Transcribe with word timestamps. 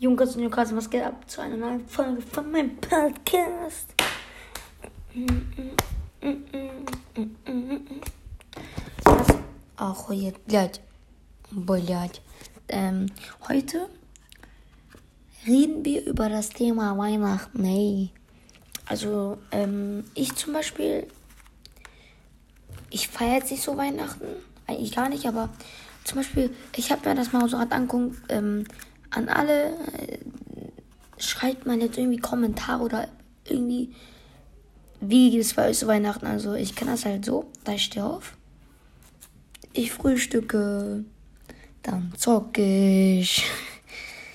Junkers 0.00 0.36
und 0.36 0.42
Junkers, 0.42 0.74
was 0.76 0.88
geht 0.88 1.02
ab 1.02 1.28
zu 1.28 1.40
einer 1.40 1.56
neuen 1.56 1.84
Folge 1.88 2.22
von 2.22 2.52
meinem 2.52 2.76
Podcast? 2.76 3.92
Das, 9.02 9.26
ach, 9.76 10.10
jetzt, 10.12 10.46
blöd. 10.46 10.80
Blöd. 11.50 12.20
Ähm, 12.68 13.06
heute 13.48 13.88
reden 15.48 15.84
wir 15.84 16.06
über 16.06 16.28
das 16.28 16.50
Thema 16.50 16.96
Weihnachten. 16.96 17.64
Hey. 17.64 18.10
Also, 18.86 19.38
ähm, 19.50 20.04
ich 20.14 20.32
zum 20.36 20.52
Beispiel, 20.52 21.08
ich 22.90 23.08
feiere 23.08 23.38
jetzt 23.38 23.50
nicht 23.50 23.64
so 23.64 23.76
Weihnachten. 23.76 24.26
Eigentlich 24.68 24.94
gar 24.94 25.08
nicht, 25.08 25.26
aber 25.26 25.48
zum 26.04 26.18
Beispiel, 26.18 26.54
ich 26.76 26.92
habe 26.92 27.08
mir 27.08 27.16
das 27.16 27.32
mal 27.32 27.48
so 27.48 27.56
gerade 27.56 27.72
angeguckt, 27.72 28.16
ähm, 28.28 28.64
an 29.10 29.28
alle, 29.28 29.70
äh, 29.96 30.18
schreibt 31.18 31.66
mal 31.66 31.80
jetzt 31.80 31.98
irgendwie 31.98 32.18
Kommentare 32.18 32.82
oder 32.82 33.08
irgendwie, 33.44 33.94
wie 35.00 35.30
geht 35.30 35.40
es 35.40 35.54
bei 35.54 35.68
euch 35.68 35.78
zu 35.78 35.86
Weihnachten? 35.86 36.26
Also 36.26 36.54
ich 36.54 36.74
kann 36.74 36.88
das 36.88 37.04
halt 37.04 37.24
so, 37.24 37.50
da 37.64 37.72
ich 37.72 37.84
stehe 37.84 38.04
auf, 38.04 38.36
ich 39.72 39.92
frühstücke, 39.92 41.04
dann 41.82 42.12
zocke 42.16 43.18
ich, 43.20 43.44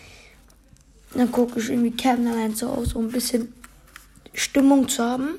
dann 1.13 1.31
gucke 1.31 1.59
ich 1.59 1.69
irgendwie 1.69 1.91
Kevin 1.91 2.27
allein 2.27 2.55
so 2.55 2.69
aus, 2.69 2.93
um 2.93 3.05
ein 3.05 3.11
bisschen 3.11 3.53
Stimmung 4.33 4.87
zu 4.87 5.03
haben. 5.03 5.37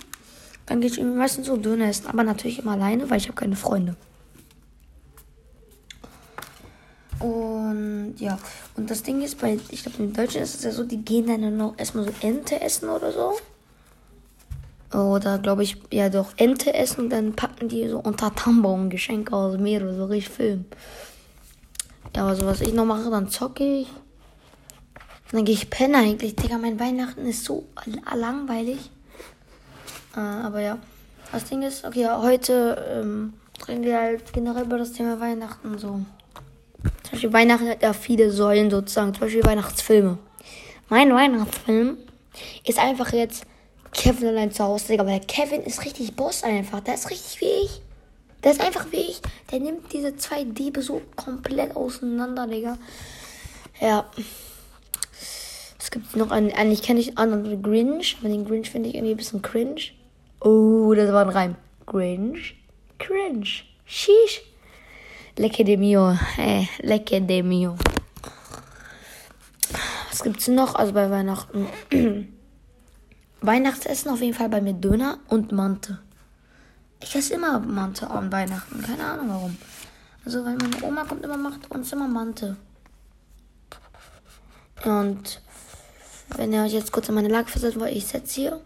Dann 0.67 0.81
gehe 0.81 0.91
ich 0.91 0.99
irgendwie 0.99 1.19
meistens 1.19 1.47
so 1.47 1.57
Döner 1.57 1.89
essen, 1.89 2.07
aber 2.07 2.25
natürlich 2.25 2.59
immer 2.59 2.73
alleine, 2.73 3.11
weil 3.11 3.19
ich 3.19 3.27
habe 3.27 3.39
keine 3.39 3.57
Freunde. 3.57 3.97
Und 7.21 8.17
ja, 8.19 8.39
und 8.77 8.91
das 8.91 9.03
Ding 9.03 9.23
ist, 9.23 9.41
bei, 9.41 9.59
ich 9.71 9.83
glaube, 9.83 10.03
in 10.03 10.13
Deutschen 10.13 10.43
ist 10.43 10.57
es 10.57 10.65
ja 10.65 10.73
so, 10.73 10.85
die 10.85 11.05
gehen 11.05 11.27
dann 11.27 11.57
noch 11.57 11.79
erstmal 11.79 12.05
so 12.05 12.13
Ente 12.21 12.61
essen 12.61 12.89
oder 12.89 13.13
so. 13.13 13.35
Oder 14.97 15.39
glaube 15.39 15.65
ich, 15.65 15.77
ja 15.93 16.09
doch, 16.09 16.33
Ente 16.37 16.73
essen 16.73 17.03
und 17.03 17.11
dann 17.11 17.35
packen 17.35 17.69
die 17.69 17.89
so 17.89 17.99
unter 17.99 18.35
Tannenbaum 18.35 18.91
Geschenke 18.91 19.35
aus 19.35 19.55
dem 19.55 19.63
Meer 19.65 19.83
oder 19.83 19.95
so, 19.95 20.05
richtig 20.05 20.33
Film. 20.33 20.65
Ja, 22.15 22.29
also 22.29 22.47
was 22.47 22.61
ich 22.61 22.73
noch 22.73 22.85
mache, 22.85 23.11
dann 23.11 23.29
zocke 23.29 23.65
ich. 23.81 23.89
Dann 25.33 25.45
gehe 25.45 25.55
ich 25.55 25.69
pennen 25.69 25.97
eigentlich. 25.97 26.37
Digga, 26.37 26.59
mein 26.59 26.79
Weihnachten 26.79 27.27
ist 27.27 27.45
so 27.45 27.67
langweilig. 28.15 28.91
Äh, 30.17 30.21
aber 30.21 30.61
ja, 30.61 30.79
das 31.33 31.45
Ding 31.45 31.63
ist, 31.63 31.85
okay, 31.85 32.09
heute 32.09 32.85
ähm, 32.89 33.35
reden 33.67 33.83
wir 33.83 33.99
halt 33.99 34.33
generell 34.33 34.65
über 34.65 34.79
das 34.79 34.93
Thema 34.93 35.19
Weihnachten 35.19 35.77
so. 35.77 36.01
Zum 37.05 37.13
Beispiel 37.13 37.33
Weihnachten 37.33 37.69
hat 37.69 37.83
ja 37.83 37.93
viele 37.93 38.31
Säulen 38.31 38.71
sozusagen. 38.71 39.15
Zum 39.15 39.21
Beispiel 39.21 39.45
Weihnachtsfilme. 39.45 40.19
Mein 40.89 41.15
Weihnachtsfilm 41.15 41.99
ist 42.65 42.79
einfach 42.79 43.13
jetzt 43.13 43.45
Kevin 43.93 44.29
allein 44.29 44.51
zu 44.51 44.65
Hause, 44.65 44.89
Digga. 44.89 45.07
Weil 45.07 45.21
Kevin 45.21 45.63
ist 45.63 45.85
richtig 45.85 46.17
Boss 46.17 46.43
einfach. 46.43 46.81
Der 46.81 46.95
ist 46.95 47.11
richtig 47.11 47.41
wie 47.41 47.65
ich. 47.65 47.81
Der 48.43 48.53
ist 48.53 48.61
einfach 48.61 48.87
wie 48.91 48.97
ich. 48.97 49.21
Der 49.51 49.61
nimmt 49.61 49.93
diese 49.93 50.17
zwei 50.17 50.45
Diebe 50.45 50.83
so 50.83 51.03
komplett 51.15 51.77
auseinander, 51.77 52.47
Digga. 52.47 52.79
Ja. 53.81 54.07
Es 55.79 55.91
gibt 55.91 56.17
noch 56.17 56.31
einen, 56.31 56.53
eigentlich 56.53 56.83
kenne 56.83 57.01
ich 57.01 57.19
einen 57.19 57.35
anderen 57.35 57.63
Grinch, 57.63 58.17
aber 58.19 58.31
den 58.31 58.47
Grinch 58.47 58.71
finde 58.71 58.89
ich 58.89 58.95
irgendwie 58.95 59.13
ein 59.13 59.19
bisschen 59.19 59.43
cringe. 59.43 59.83
Oh, 60.41 60.95
das 60.95 61.13
war 61.13 61.27
ein 61.27 61.29
Reim. 61.29 61.57
Grinch, 61.85 62.57
cringe, 62.99 63.65
sheesh. 63.85 64.43
Lecke 65.37 65.65
de 65.65 65.77
mio. 65.77 66.13
Hey, 66.37 66.69
lecke 66.79 67.21
de 67.21 67.43
mio. 67.43 67.75
Was 70.09 70.23
gibt's 70.23 70.47
noch? 70.47 70.77
Also 70.77 70.93
bei 70.93 71.11
Weihnachten. 71.11 71.67
Weihnachtsessen 73.41 74.13
auf 74.13 74.21
jeden 74.21 74.35
Fall 74.35 74.49
bei 74.49 74.61
mir 74.61 74.75
Döner 74.75 75.19
und 75.27 75.51
Mante. 75.51 75.99
Ich 77.03 77.17
esse 77.17 77.35
immer 77.35 77.59
Mante 77.59 78.09
an 78.09 78.31
Weihnachten. 78.31 78.81
Keine 78.81 79.05
Ahnung 79.05 79.29
warum. 79.29 79.57
Also, 80.25 80.45
weil 80.45 80.55
meine 80.55 80.81
Oma 80.85 81.03
kommt 81.03 81.25
immer, 81.25 81.37
macht 81.37 81.69
uns 81.69 81.93
immer 81.93 82.07
Mante. 82.07 82.57
Und 84.85 85.43
wenn 86.37 86.53
ihr 86.53 86.63
euch 86.63 86.75
jetzt 86.75 86.93
kurz 86.93 87.09
in 87.09 87.17
meine 87.17 87.29
Lage 87.29 87.49
versetzt 87.49 87.81
wollt, 87.81 87.93
ich 87.93 88.07
setze 88.07 88.35
hier 88.41 88.61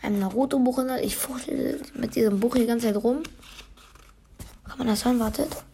ein 0.00 0.20
Naruto-Buch 0.20 0.78
in 0.78 0.86
der. 0.86 1.02
Ich 1.02 1.16
fuchtel 1.16 1.82
mit 1.94 2.14
diesem 2.14 2.38
Buch 2.38 2.54
die 2.54 2.66
ganze 2.66 2.86
Zeit 2.86 3.02
rum. 3.02 3.24
Kann 4.68 4.78
man 4.78 4.86
das 4.86 5.04
hören? 5.04 5.18
Wartet. 5.18 5.64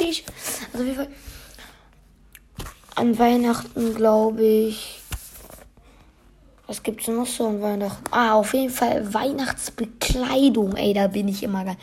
Sheesh. 0.00 0.24
Also 0.72 0.94
Fall. 0.94 1.08
An 2.94 3.18
Weihnachten 3.18 3.94
glaube 3.94 4.44
ich. 4.44 5.00
Was 6.66 6.82
gibt's 6.82 7.08
noch 7.08 7.26
so 7.26 7.48
an 7.48 7.60
Weihnachten? 7.60 8.04
Ah, 8.10 8.34
auf 8.34 8.54
jeden 8.54 8.72
Fall 8.72 9.12
Weihnachtsbekleidung. 9.12 10.76
Ey, 10.76 10.94
da 10.94 11.08
bin 11.08 11.28
ich 11.28 11.42
immer 11.42 11.64
geil. 11.64 11.76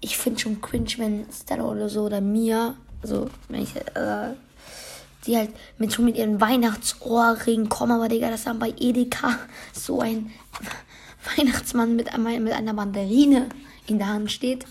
Ich 0.00 0.16
finde 0.16 0.40
schon 0.40 0.60
cringe, 0.60 0.94
wenn 0.96 1.26
Stella 1.30 1.64
oder 1.64 1.88
so 1.88 2.04
oder 2.04 2.22
Mia, 2.22 2.74
also 3.02 3.28
wenn 3.48 3.62
ich, 3.62 3.76
äh, 3.76 4.30
die 5.26 5.36
halt 5.36 5.50
mit 5.76 5.92
schon 5.92 6.06
mit 6.06 6.16
ihren 6.16 6.40
Weihnachtsohrringen 6.40 7.68
kommen, 7.68 7.92
aber 7.92 8.08
Digga, 8.08 8.30
das 8.30 8.44
dann 8.44 8.58
bei 8.58 8.72
Edeka 8.78 9.38
so 9.74 10.00
ein 10.00 10.32
Weihnachtsmann 11.36 11.96
mit, 11.96 12.16
mit 12.16 12.52
einer 12.52 12.72
Mandarine 12.72 13.50
in 13.86 13.98
der 13.98 14.08
Hand 14.08 14.32
steht, 14.32 14.64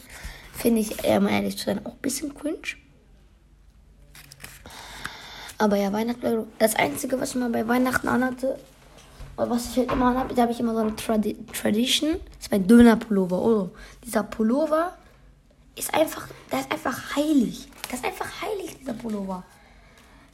finde 0.54 0.82
ich, 0.82 1.04
um 1.04 1.28
ehrlich 1.28 1.58
zu 1.60 1.66
sein, 1.66 1.86
auch 1.86 1.94
ein 1.94 2.02
bisschen 2.02 2.34
cringe. 2.34 2.58
Aber 5.60 5.76
ja, 5.76 5.92
Weihnachten, 5.92 6.46
das 6.58 6.76
Einzige, 6.76 7.20
was 7.20 7.32
ich 7.32 7.36
mal 7.36 7.50
bei 7.50 7.68
Weihnachten 7.68 8.08
anhatte, 8.08 8.58
oder 9.36 9.50
was 9.50 9.70
ich 9.72 9.78
halt 9.78 9.92
immer 9.92 10.08
anhabe, 10.08 10.34
da 10.34 10.44
habe 10.44 10.54
ich 10.54 10.60
immer 10.60 10.74
so 10.74 10.80
eine 10.80 10.96
Tradi 10.96 11.36
Tradition, 11.54 12.12
das 12.14 12.46
ist 12.46 12.52
mein 12.52 12.66
Döner-Pullover. 12.66 13.42
Oh, 13.42 13.70
dieser 14.06 14.24
Pullover 14.24 14.98
ist 15.76 15.94
einfach, 15.94 16.30
der 16.50 16.62
ist 16.62 16.72
einfach 16.72 17.16
heilig. 17.16 17.68
Das 17.84 18.00
ist 18.00 18.06
einfach 18.06 18.42
heilig, 18.42 18.78
dieser 18.80 18.94
Pullover. 18.94 19.44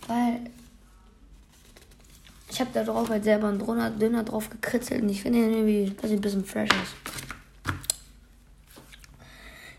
Weil 0.07 0.41
ich 2.49 2.59
habe 2.59 2.69
da 2.71 2.83
drauf 2.83 3.09
halt 3.09 3.23
selber 3.23 3.47
einen 3.47 3.57
Döner, 3.59 3.89
Döner 3.89 4.23
drauf 4.23 4.49
gekritzelt 4.51 5.01
und 5.01 5.09
ich 5.09 5.23
finde 5.23 5.39
den 5.39 5.53
irgendwie, 5.53 5.95
dass 5.99 6.11
er 6.11 6.17
ein 6.17 6.21
bisschen 6.21 6.45
fresh 6.45 6.69
ist. 6.69 7.73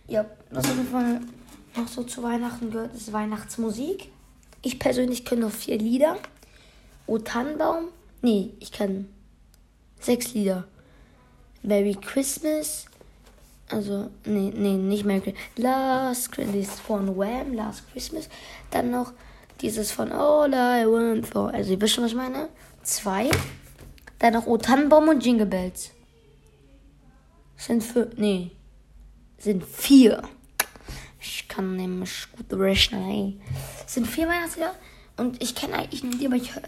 Ja, 0.09 0.25
was 0.51 0.65
auf 0.65 0.77
jeden 0.77 0.89
Fall 0.89 1.21
noch 1.77 1.87
so 1.87 2.03
zu 2.03 2.23
Weihnachten 2.25 2.73
gehört, 2.73 2.95
ist 2.95 3.13
Weihnachtsmusik. 3.13 4.11
Ich 4.67 4.81
persönlich 4.81 5.25
kenne 5.25 5.43
noch 5.43 5.53
vier 5.53 5.79
Lieder. 5.79 6.17
O 7.07 7.19
Tannenbaum. 7.19 7.85
Nee, 8.21 8.51
ich 8.59 8.73
kann 8.73 9.09
sechs 10.01 10.35
Lieder. 10.35 10.67
Merry 11.63 11.95
Christmas. 11.95 12.87
Also, 13.71 14.11
nee, 14.25 14.53
nee, 14.53 14.77
nicht 14.77 15.05
Merry 15.05 15.21
Christmas. 15.21 15.43
Last 15.55 16.33
Christmas 16.33 16.81
von 16.81 17.17
Wham, 17.17 17.55
Last 17.55 17.85
Christmas. 17.93 18.29
Dann 18.73 18.91
noch 18.91 19.13
dieses 19.61 19.93
von 19.93 20.11
All 20.11 20.53
I 20.53 20.85
Want 20.85 21.29
For. 21.29 21.55
Also, 21.55 21.71
ihr 21.71 21.81
wisst 21.81 21.95
schon, 21.95 22.03
was 22.03 22.11
ich 22.11 22.17
meine? 22.17 22.49
Zwei. 22.83 23.31
Dann 24.19 24.33
noch 24.33 24.49
O 24.49 24.59
Tannenbaum 24.59 25.07
und 25.11 25.25
Jingle 25.25 25.47
Bells. 25.47 25.93
Sind 27.57 27.85
für, 27.85 28.11
nee, 28.17 28.51
sind 29.39 29.65
vier. 29.65 30.23
Kann 31.57 31.75
nämlich 31.75 32.29
gut 32.37 32.53
rechnen. 32.61 33.41
Es 33.87 33.95
sind 33.95 34.07
vier 34.07 34.29
Weihnachtslieder 34.29 34.75
und 35.17 35.43
ich 35.43 35.55
kenne 35.55 35.73
eigentlich 35.79 36.05
nur 36.05 36.13
die, 36.13 36.27
aber 36.27 36.37
ich 36.37 36.55
höre 36.55 36.63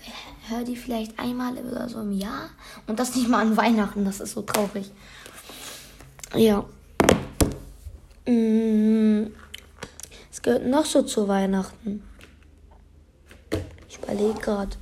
hör 0.49 0.65
die 0.65 0.77
vielleicht 0.77 1.19
einmal 1.19 1.59
oder 1.59 1.91
so 1.91 2.01
im 2.01 2.13
Jahr. 2.13 2.49
Und 2.87 2.99
das 2.99 3.15
nicht 3.15 3.29
mal 3.29 3.43
an 3.43 3.55
Weihnachten, 3.59 4.07
das 4.07 4.21
ist 4.21 4.33
so 4.33 4.41
traurig. 4.41 4.91
Ja. 6.35 6.65
Es 10.31 10.41
gehört 10.41 10.67
noch 10.67 10.87
so 10.87 11.03
zu 11.03 11.29
Weihnachten. 11.29 12.03
Ich 13.91 13.99
überlege 13.99 14.41
gerade. 14.41 14.75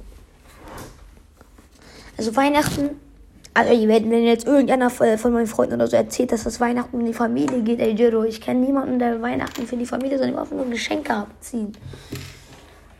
Also 2.16 2.36
Weihnachten 2.36 2.90
also, 3.56 3.88
wenn 3.88 4.12
jetzt 4.12 4.46
irgendeiner 4.46 4.90
von 4.90 5.32
meinen 5.32 5.46
Freunden 5.46 5.76
oder 5.76 5.86
so 5.86 5.96
erzählt, 5.96 6.30
dass 6.30 6.44
das 6.44 6.60
Weihnachten 6.60 7.00
in 7.00 7.06
die 7.06 7.14
Familie 7.14 7.62
geht, 7.62 7.80
ey, 7.80 7.92
Jiro, 7.92 8.22
ich 8.24 8.42
kenne 8.42 8.60
niemanden, 8.60 8.98
der 8.98 9.22
Weihnachten 9.22 9.66
für 9.66 9.78
die 9.78 9.86
Familie, 9.86 10.18
sondern 10.18 10.38
einfach 10.38 10.54
nur 10.54 10.68
Geschenke 10.68 11.14
abziehen. 11.14 11.72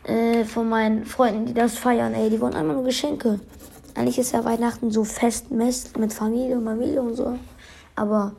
Äh, 0.03 0.45
von 0.45 0.67
meinen 0.67 1.05
Freunden, 1.05 1.45
die 1.45 1.53
das 1.53 1.77
feiern, 1.77 2.15
ey, 2.15 2.31
die 2.31 2.41
wollen 2.41 2.55
einfach 2.55 2.73
nur 2.73 2.85
Geschenke. 2.85 3.39
Eigentlich 3.93 4.17
ist 4.17 4.31
ja 4.31 4.43
Weihnachten 4.43 4.89
so 4.89 5.03
fest 5.03 5.51
Mist 5.51 5.95
mit 5.95 6.11
Familie 6.11 6.57
und 6.57 6.65
Familie 6.65 7.01
und 7.03 7.13
so. 7.13 7.37
Aber 7.95 8.31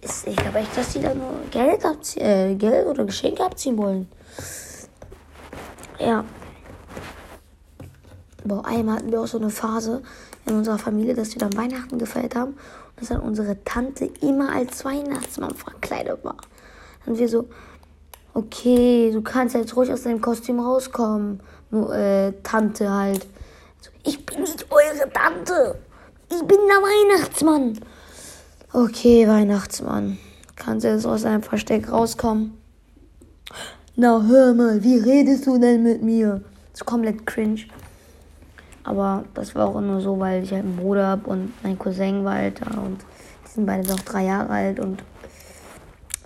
ist, 0.00 0.26
ich 0.26 0.34
glaube 0.34 0.58
echt, 0.58 0.76
dass 0.76 0.92
die 0.92 1.00
da 1.00 1.14
nur 1.14 1.34
Geld, 1.52 1.84
abziehen, 1.84 2.26
äh, 2.26 2.54
Geld 2.56 2.88
oder 2.88 3.04
Geschenke 3.04 3.44
abziehen 3.44 3.76
wollen. 3.76 4.08
Ja. 6.00 6.24
Boah, 8.42 8.64
einmal 8.66 8.96
hatten 8.96 9.12
wir 9.12 9.20
auch 9.20 9.26
so 9.28 9.38
eine 9.38 9.50
Phase, 9.50 10.02
in 10.46 10.56
unserer 10.56 10.78
Familie, 10.78 11.14
dass 11.14 11.34
wir 11.34 11.38
dann 11.38 11.56
Weihnachten 11.56 11.98
gefeiert 11.98 12.34
haben 12.34 12.52
und 12.52 13.00
dass 13.00 13.08
dann 13.08 13.20
unsere 13.20 13.62
Tante 13.64 14.10
immer 14.20 14.52
als 14.52 14.84
Weihnachtsmann 14.84 15.54
verkleidet 15.54 16.24
war. 16.24 16.36
Dann 17.04 17.18
wir 17.18 17.28
so, 17.28 17.48
Okay, 18.32 19.10
du 19.12 19.22
kannst 19.22 19.56
jetzt 19.56 19.74
ruhig 19.74 19.92
aus 19.92 20.04
deinem 20.04 20.20
Kostüm 20.20 20.60
rauskommen. 20.60 21.40
Nur, 21.70 21.94
äh, 21.94 22.32
Tante 22.42 22.90
halt. 22.90 23.26
Ich 24.04 24.24
bin 24.24 24.40
nicht 24.40 24.66
eure 24.70 25.10
Tante. 25.12 25.78
Ich 26.30 26.38
bin 26.38 26.58
der 26.68 26.76
Weihnachtsmann. 26.76 27.78
Okay, 28.72 29.26
Weihnachtsmann. 29.26 30.18
Kannst 30.54 30.84
jetzt 30.84 31.06
aus 31.06 31.22
deinem 31.22 31.42
Versteck 31.42 31.90
rauskommen? 31.90 32.56
Na, 33.96 34.22
hör 34.22 34.54
mal, 34.54 34.82
wie 34.84 34.98
redest 34.98 35.46
du 35.46 35.58
denn 35.58 35.82
mit 35.82 36.02
mir? 36.02 36.42
Ist 36.72 36.86
komplett 36.86 37.26
cringe. 37.26 37.62
Aber 38.90 39.24
das 39.34 39.54
war 39.54 39.68
auch 39.68 39.80
nur 39.80 40.00
so, 40.00 40.18
weil 40.18 40.42
ich 40.42 40.50
halt 40.50 40.64
einen 40.64 40.74
Bruder 40.76 41.06
habe 41.06 41.30
und 41.30 41.52
mein 41.62 41.78
Cousin 41.78 42.24
war 42.24 42.34
halt 42.34 42.60
und 42.62 42.98
die 43.46 43.50
sind 43.52 43.64
beide 43.64 43.88
noch 43.88 44.00
drei 44.00 44.24
Jahre 44.24 44.50
alt 44.50 44.80
und 44.80 45.04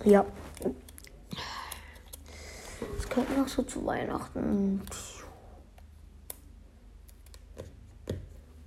ja. 0.03 0.25
Was 2.95 3.07
könnte 3.07 3.33
noch 3.33 3.47
so 3.47 3.61
zu 3.61 3.85
Weihnachten? 3.85 4.81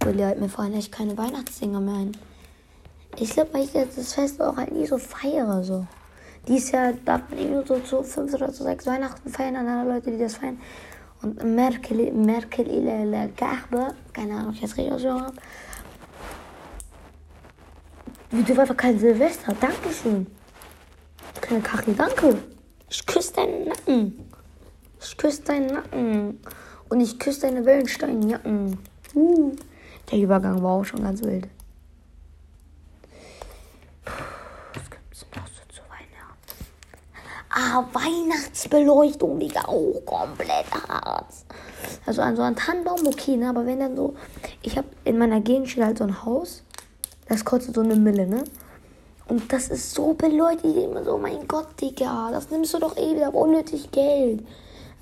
Willi 0.05 0.23
halt 0.23 0.39
mir 0.41 0.49
vor 0.49 0.62
allem 0.62 0.75
echt 0.75 0.93
keine 0.93 1.19
Weihnachtsdinger 1.19 1.81
mehr 1.81 1.94
ein. 1.97 2.17
Ich 3.17 3.31
glaube, 3.31 3.53
weil 3.55 3.65
ich 3.65 3.73
das 3.73 4.12
Fest 4.12 4.41
auch 4.41 4.56
halt 4.56 4.71
nie 4.71 4.87
so 4.87 4.99
feiere. 4.99 5.65
So. 5.65 5.89
Dies 6.47 6.71
Jahr 6.71 6.93
darf 7.05 7.23
man 7.31 7.41
irgendwie 7.41 7.67
so 7.67 7.81
zu 7.81 8.05
fünf 8.05 8.33
oder 8.33 8.53
zu 8.53 8.62
sechs 8.62 8.87
Weihnachten 8.87 9.29
feiern 9.29 9.56
an 9.56 9.67
alle 9.67 9.94
Leute, 9.94 10.12
die 10.12 10.19
das 10.19 10.37
feiern. 10.37 10.61
Und 11.23 11.43
Merkel, 11.43 12.12
Merkel, 12.12 12.67
ob 12.67 14.55
ich 14.55 14.61
jetzt 14.61 14.76
richtig 14.76 14.93
ausgesprochen 14.93 15.26
habe. 15.26 15.37
Wir 18.31 18.43
dürfen 18.44 18.61
einfach 18.61 18.76
kein 18.76 18.99
Silvester. 18.99 19.55
Dankeschön. 19.61 20.26
Keine 21.41 21.61
Kachel, 21.61 21.94
danke. 21.94 22.38
Ich 22.91 23.05
küsse 23.06 23.32
deinen 23.32 23.69
Nacken. 23.69 24.31
Ich 25.00 25.17
küsse 25.17 25.43
deinen 25.43 25.67
Nacken. 25.67 26.41
Und 26.88 27.00
ich 27.00 27.19
küsse 27.19 27.43
deine 27.43 27.65
Wellensteinjacken. 27.65 28.79
Uh. 29.15 29.56
Der 30.11 30.19
Übergang 30.19 30.62
war 30.62 30.73
auch 30.73 30.85
schon 30.85 31.03
ganz 31.03 31.23
wild. 31.23 31.49
Was 34.75 34.91
gibt 34.91 35.12
es 35.12 35.26
noch 35.35 35.47
so 35.47 35.62
zu 35.69 35.82
Weihnachten? 35.88 36.67
Ah, 37.60 37.84
Weihnachtsbeleuchtung, 37.93 39.40
Digga, 39.40 39.62
auch 39.62 40.00
komplett 40.06 40.70
hart. 40.88 41.26
Also 42.06 42.22
an 42.22 42.37
so 42.37 42.43
einem 42.43 42.55
Tannenbaum 42.55 43.05
okay, 43.05 43.37
ne? 43.37 43.49
Aber 43.49 43.66
wenn 43.66 43.81
dann 43.81 43.96
so. 43.96 44.14
Ich 44.62 44.78
habe 44.78 44.87
in 45.05 45.19
meiner 45.19 45.40
Gegend 45.40 45.69
steht 45.69 45.82
halt 45.82 45.99
so 45.99 46.05
ein 46.05 46.25
Haus. 46.25 46.62
Das 47.28 47.44
kostet 47.44 47.75
so 47.75 47.81
eine 47.81 47.96
Mille, 47.96 48.28
ne? 48.28 48.44
Und 49.26 49.52
das 49.52 49.70
ist 49.70 49.93
so 49.93 50.14
beleuchtet. 50.14 50.76
Immer 50.76 51.02
so, 51.02 51.19
mein 51.19 51.49
Gott, 51.49 51.81
Digga, 51.81 52.31
das 52.31 52.49
nimmst 52.50 52.75
du 52.75 52.78
doch 52.78 52.96
eh 52.96 53.16
wieder 53.16 53.34
unnötig 53.34 53.90
Geld. 53.90 54.46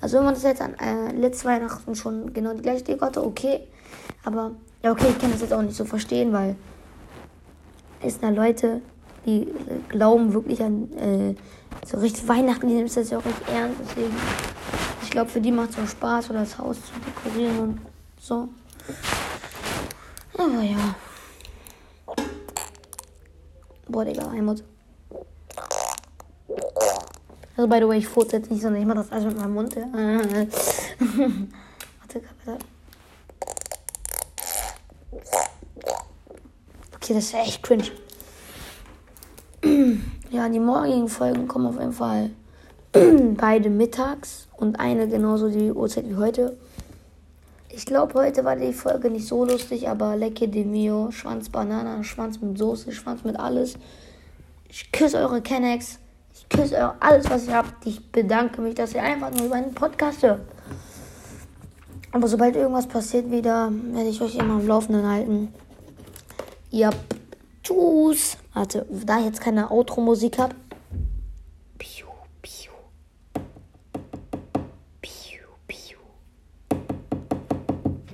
Also 0.01 0.17
wenn 0.17 0.25
man 0.25 0.33
das 0.33 0.41
jetzt 0.41 0.61
an 0.61 0.73
äh, 0.79 1.11
letztes 1.11 1.45
Weihnachten 1.45 1.93
schon 1.93 2.33
genau 2.33 2.55
die 2.55 2.63
gleiche 2.63 2.83
Deko 2.83 3.05
hatte, 3.05 3.23
okay. 3.23 3.67
Aber 4.25 4.51
ja, 4.81 4.91
okay, 4.91 5.09
ich 5.09 5.19
kann 5.19 5.31
das 5.31 5.41
jetzt 5.41 5.53
auch 5.53 5.61
nicht 5.61 5.75
so 5.75 5.85
verstehen, 5.85 6.33
weil 6.33 6.55
es 8.01 8.19
da 8.19 8.29
Leute, 8.29 8.81
die 9.27 9.41
äh, 9.41 9.53
glauben 9.89 10.33
wirklich 10.33 10.63
an 10.63 10.91
äh, 10.97 11.35
so 11.85 11.97
richtig 11.97 12.27
Weihnachten, 12.27 12.67
die 12.67 12.73
nehmen 12.73 12.89
das 12.93 13.09
ja 13.09 13.19
auch 13.19 13.25
richtig 13.25 13.47
ernst. 13.49 13.79
Deswegen, 13.81 14.15
ich 15.03 15.11
glaube, 15.11 15.29
für 15.29 15.41
die 15.41 15.51
macht 15.51 15.71
es 15.71 15.77
auch 15.77 15.87
Spaß, 15.87 16.29
oder 16.31 16.39
das 16.39 16.57
Haus 16.57 16.77
zu 16.77 16.93
dekorieren 17.05 17.59
und 17.59 17.79
so. 18.19 18.47
Aber 20.37 20.61
ja. 20.61 20.95
Boah, 23.89 24.05
Digga, 24.05 24.31
Heimat. 24.31 24.63
Also, 27.55 27.67
by 27.67 27.77
the 27.79 27.87
way, 27.87 27.97
ich 27.97 28.07
furze 28.07 28.37
jetzt 28.37 28.49
nicht, 28.51 28.61
sondern 28.61 28.81
ich 28.81 28.87
mache 28.87 28.99
das 28.99 29.11
alles 29.11 29.25
mit 29.25 29.37
meinem 29.37 29.53
Mund. 29.53 29.75
Ja. 29.75 29.85
Warte, 31.99 32.21
warte. 32.45 32.63
Okay, 36.95 37.13
das 37.13 37.25
ist 37.25 37.33
echt 37.33 37.63
cringe. 37.63 37.91
Ja, 40.37 40.47
die 40.49 40.59
morgigen 40.59 41.09
Folgen 41.09 41.47
kommen 41.47 41.65
auf 41.65 41.79
jeden 41.79 41.93
Fall 41.93 42.29
beide 43.37 43.71
mittags 43.71 44.47
und 44.55 44.79
eine 44.79 45.07
genauso 45.07 45.49
die 45.49 45.71
Uhrzeit 45.71 46.07
wie 46.07 46.15
heute. 46.15 46.55
Ich 47.69 47.87
glaube, 47.87 48.13
heute 48.13 48.45
war 48.45 48.55
die 48.55 48.71
Folge 48.71 49.09
nicht 49.09 49.27
so 49.27 49.43
lustig, 49.45 49.89
aber 49.89 50.15
Lecke 50.15 50.47
de 50.47 50.63
Mio, 50.63 51.09
Schwanz 51.09 51.49
Banana, 51.49 52.03
Schwanz 52.03 52.39
mit 52.39 52.55
Soße, 52.55 52.91
Schwanz 52.91 53.23
mit 53.23 53.39
alles. 53.39 53.79
Ich 54.69 54.91
küsse 54.91 55.17
eure 55.17 55.41
Kennex. 55.41 55.97
Ich 56.35 56.47
küsse 56.49 56.75
eure 56.75 56.95
alles, 56.99 57.27
was 57.31 57.47
ihr 57.47 57.55
habt. 57.55 57.87
Ich 57.87 58.11
bedanke 58.11 58.61
mich, 58.61 58.75
dass 58.75 58.93
ihr 58.93 59.01
einfach 59.01 59.31
nur 59.31 59.47
über 59.47 59.55
einen 59.55 59.73
Podcast 59.73 60.21
hört. 60.21 60.41
Aber 62.11 62.27
sobald 62.27 62.55
irgendwas 62.55 62.87
passiert 62.87 63.31
wieder, 63.31 63.71
werde 63.91 64.09
ich 64.09 64.21
euch 64.21 64.35
immer 64.35 64.53
am 64.53 64.67
Laufenden 64.67 65.09
halten. 65.09 65.51
Ja, 66.69 66.91
tschüss. 67.63 68.37
Warte, 68.57 68.87
da 68.89 69.19
ich 69.19 69.25
jetzt 69.25 69.39
keine 69.39 69.69
Outro-Musik 69.69 70.39
habe. 70.39 70.55
Piu, 71.77 72.07
piu. 72.41 72.71
Piu, 74.99 75.43
piu. 75.67 75.99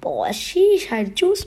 Boah, 0.01 0.33
sheesh, 0.33 0.91
halt, 0.91 1.15
tschüss. 1.15 1.39